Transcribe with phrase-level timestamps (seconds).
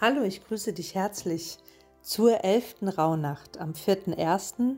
[0.00, 1.58] Hallo, ich grüße dich herzlich
[2.02, 2.96] zur 11.
[2.96, 4.76] Rauhnacht am 4.1.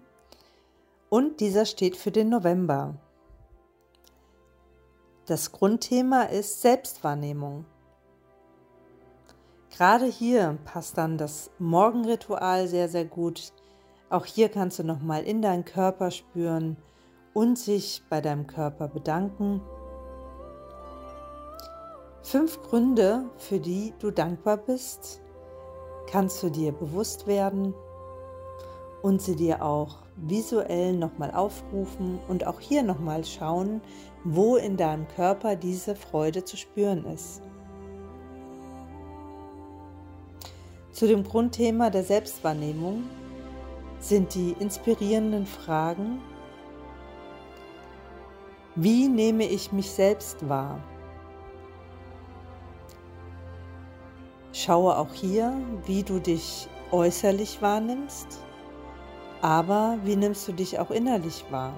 [1.10, 2.94] und dieser steht für den November.
[5.26, 7.67] Das Grundthema ist Selbstwahrnehmung.
[9.68, 13.52] Gerade hier passt dann das Morgenritual sehr, sehr gut.
[14.09, 16.79] Auch hier kannst du nochmal in deinen Körper spüren
[17.34, 19.61] und sich bei deinem Körper bedanken
[22.23, 25.23] Fünf Gründe, für die du dankbar bist,
[26.11, 27.74] kannst du dir bewusst werden
[29.01, 33.80] und sie dir auch visuell nochmal aufrufen und auch hier nochmal schauen,
[34.23, 37.41] wo in deinem Körper diese Freude zu spüren ist.
[40.92, 43.05] Zu dem Grundthema der Selbstwahrnehmung
[43.98, 46.20] sind die inspirierenden Fragen,
[48.77, 50.80] wie nehme ich mich selbst wahr?
[54.52, 55.52] Schaue auch hier,
[55.86, 58.41] wie du dich äußerlich wahrnimmst,
[59.42, 61.72] aber wie nimmst du dich auch innerlich wahr?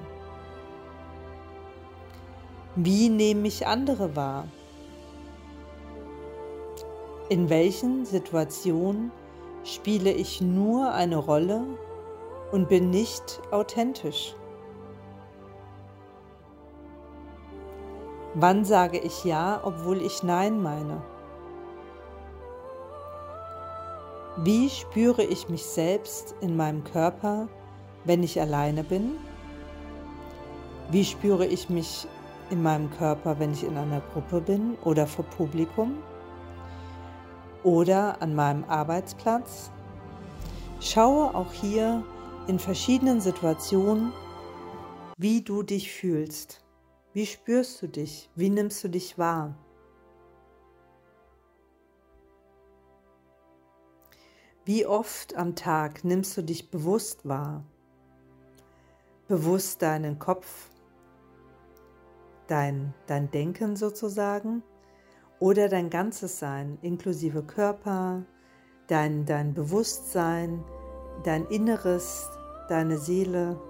[2.75, 4.49] Wie nehme ich andere wahr?
[7.29, 9.13] In welchen Situationen
[9.65, 11.67] spiele ich nur eine Rolle
[12.53, 14.35] und bin nicht authentisch?
[18.35, 21.03] Wann sage ich Ja, obwohl ich Nein meine?
[24.39, 27.49] Wie spüre ich mich selbst in meinem Körper,
[28.05, 29.19] wenn ich alleine bin?
[30.91, 32.07] Wie spüre ich mich
[32.49, 35.99] in meinem Körper, wenn ich in einer Gruppe bin oder vor Publikum?
[37.63, 39.71] Oder an meinem Arbeitsplatz?
[40.81, 42.03] Schaue auch hier
[42.47, 44.15] in verschiedenen Situationen,
[45.19, 46.65] wie du dich fühlst.
[47.13, 48.31] Wie spürst du dich?
[48.35, 49.55] Wie nimmst du dich wahr?
[54.65, 57.65] Wie oft am Tag nimmst du dich bewusst wahr?
[59.27, 60.71] Bewusst deinen Kopf,
[62.47, 64.63] dein, dein Denken sozusagen
[65.41, 68.25] oder dein ganzes Sein inklusive Körper,
[68.87, 70.63] dein, dein Bewusstsein,
[71.25, 72.31] dein Inneres,
[72.69, 73.61] deine Seele,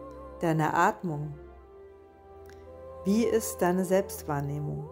[0.40, 1.32] deine Atmung.
[3.06, 4.90] Wie ist deine Selbstwahrnehmung?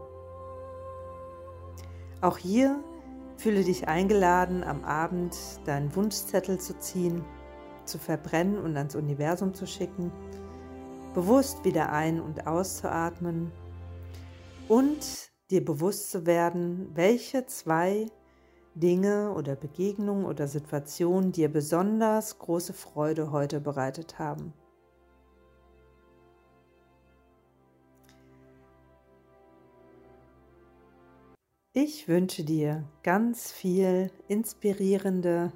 [2.22, 2.82] Auch hier
[3.40, 5.34] Fühle dich eingeladen, am Abend
[5.64, 7.24] deinen Wunschzettel zu ziehen,
[7.86, 10.12] zu verbrennen und ans Universum zu schicken,
[11.14, 13.50] bewusst wieder ein- und auszuatmen
[14.68, 18.08] und dir bewusst zu werden, welche zwei
[18.74, 24.52] Dinge oder Begegnungen oder Situationen dir besonders große Freude heute bereitet haben.
[31.72, 35.52] Ich wünsche dir ganz viel inspirierende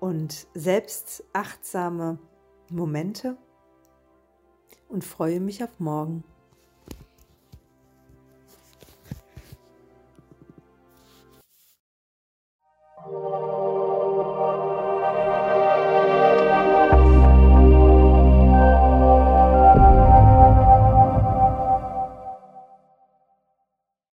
[0.00, 2.18] und selbstachtsame
[2.70, 3.36] Momente
[4.88, 6.24] und freue mich auf morgen.